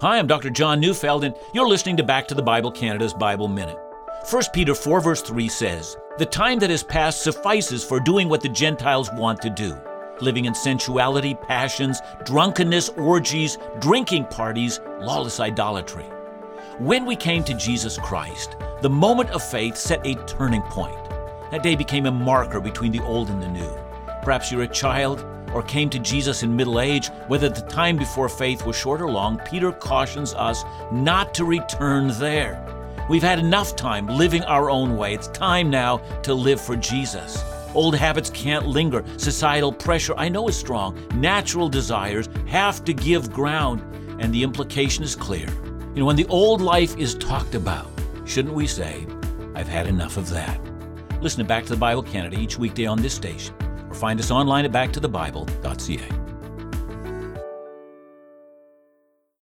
[0.00, 0.48] Hi, I'm Dr.
[0.48, 3.76] John Neufeld, and you're listening to Back to the Bible Canada's Bible Minute.
[4.30, 8.40] 1 Peter 4, verse 3 says, The time that has passed suffices for doing what
[8.40, 9.76] the Gentiles want to do
[10.20, 16.06] living in sensuality, passions, drunkenness, orgies, drinking parties, lawless idolatry.
[16.78, 21.10] When we came to Jesus Christ, the moment of faith set a turning point.
[21.50, 23.76] That day became a marker between the old and the new.
[24.22, 28.28] Perhaps you're a child or came to Jesus in middle age, whether the time before
[28.28, 32.64] faith was short or long, Peter cautions us not to return there.
[33.08, 35.14] We've had enough time living our own way.
[35.14, 37.42] It's time now to live for Jesus.
[37.74, 39.04] Old habits can't linger.
[39.16, 40.98] Societal pressure, I know, is strong.
[41.14, 43.82] Natural desires have to give ground,
[44.20, 45.48] and the implication is clear.
[45.94, 47.86] You know, when the old life is talked about,
[48.24, 49.06] shouldn't we say,
[49.54, 50.60] I've had enough of that?
[51.20, 53.54] Listen to Back to the Bible Canada each weekday on this station,
[53.98, 56.37] find us online at backtothebible.ca.